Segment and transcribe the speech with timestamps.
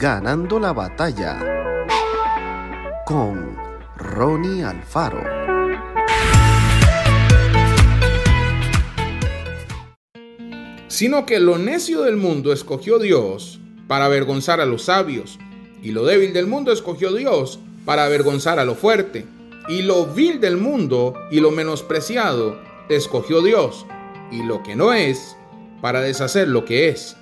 [0.00, 1.38] Ganando la batalla
[3.04, 3.54] con
[3.98, 5.22] Ronnie Alfaro.
[10.88, 15.38] Sino que lo necio del mundo escogió Dios para avergonzar a los sabios,
[15.82, 19.26] y lo débil del mundo escogió Dios para avergonzar a lo fuerte,
[19.68, 22.58] y lo vil del mundo y lo menospreciado
[22.88, 23.84] escogió Dios,
[24.30, 25.36] y lo que no es,
[25.82, 27.18] para deshacer lo que es.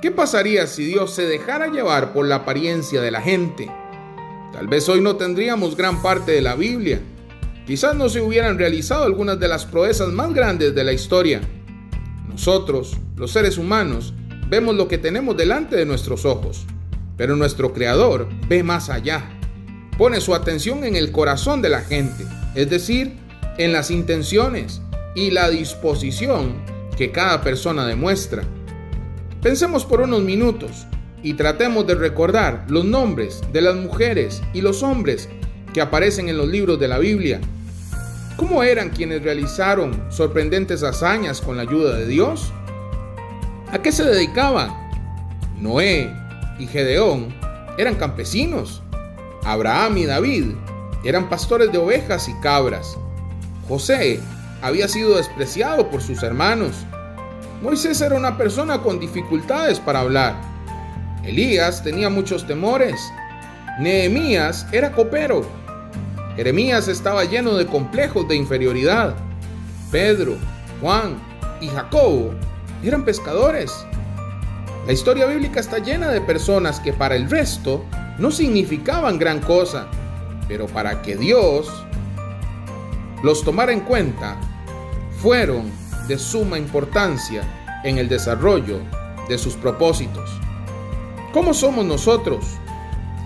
[0.00, 3.68] ¿Qué pasaría si Dios se dejara llevar por la apariencia de la gente?
[4.52, 7.00] Tal vez hoy no tendríamos gran parte de la Biblia.
[7.66, 11.40] Quizás no se hubieran realizado algunas de las proezas más grandes de la historia.
[12.28, 14.14] Nosotros, los seres humanos,
[14.48, 16.64] vemos lo que tenemos delante de nuestros ojos,
[17.16, 19.28] pero nuestro Creador ve más allá.
[19.98, 22.24] Pone su atención en el corazón de la gente,
[22.54, 23.16] es decir,
[23.58, 24.80] en las intenciones
[25.16, 26.62] y la disposición
[26.96, 28.44] que cada persona demuestra.
[29.42, 30.86] Pensemos por unos minutos
[31.22, 35.28] y tratemos de recordar los nombres de las mujeres y los hombres
[35.72, 37.40] que aparecen en los libros de la Biblia.
[38.36, 42.52] ¿Cómo eran quienes realizaron sorprendentes hazañas con la ayuda de Dios?
[43.70, 44.74] ¿A qué se dedicaban?
[45.60, 46.12] Noé
[46.58, 47.34] y Gedeón
[47.78, 48.82] eran campesinos.
[49.44, 50.46] Abraham y David
[51.04, 52.96] eran pastores de ovejas y cabras.
[53.68, 54.20] José
[54.62, 56.72] había sido despreciado por sus hermanos.
[57.62, 60.36] Moisés era una persona con dificultades para hablar.
[61.24, 63.00] Elías tenía muchos temores.
[63.80, 65.44] Nehemías era copero.
[66.36, 69.16] Jeremías estaba lleno de complejos de inferioridad.
[69.90, 70.36] Pedro,
[70.80, 71.16] Juan
[71.60, 72.30] y Jacobo
[72.84, 73.72] eran pescadores.
[74.86, 77.84] La historia bíblica está llena de personas que para el resto
[78.18, 79.88] no significaban gran cosa,
[80.46, 81.68] pero para que Dios
[83.24, 84.36] los tomara en cuenta,
[85.20, 87.42] fueron de suma importancia
[87.84, 88.80] en el desarrollo
[89.28, 90.30] de sus propósitos.
[91.32, 92.44] ¿Cómo somos nosotros?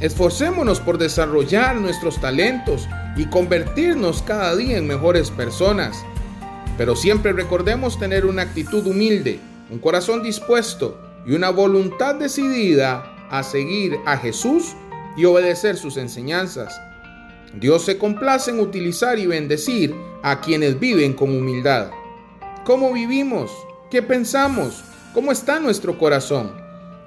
[0.00, 6.04] Esforcémonos por desarrollar nuestros talentos y convertirnos cada día en mejores personas.
[6.76, 9.38] Pero siempre recordemos tener una actitud humilde,
[9.70, 14.74] un corazón dispuesto y una voluntad decidida a seguir a Jesús
[15.16, 16.78] y obedecer sus enseñanzas.
[17.54, 21.90] Dios se complace en utilizar y bendecir a quienes viven con humildad.
[22.64, 23.50] ¿Cómo vivimos?
[23.90, 24.84] ¿Qué pensamos?
[25.14, 26.52] ¿Cómo está nuestro corazón?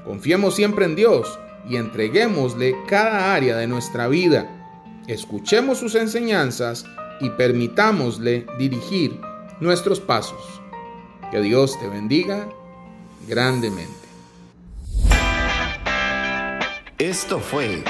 [0.03, 1.39] Confiemos siempre en Dios
[1.69, 4.49] y entreguémosle cada área de nuestra vida.
[5.07, 6.85] Escuchemos sus enseñanzas
[7.21, 9.17] y permitámosle dirigir
[9.61, 10.61] nuestros pasos.
[11.31, 12.49] Que Dios te bendiga
[13.25, 13.93] grandemente.
[16.97, 17.81] Esto fue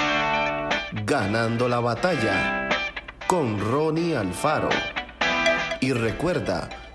[1.03, 2.69] Ganando la batalla
[3.27, 4.69] con Ronnie Alfaro.
[5.81, 6.69] Y recuerda,